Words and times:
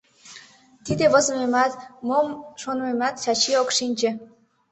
Тиде 0.85 1.05
возымемат, 1.13 1.71
мом 2.07 2.27
шонымемат 2.61 3.15
Чачи 3.23 3.51
ок 3.61 3.69
шинче. 3.77 4.11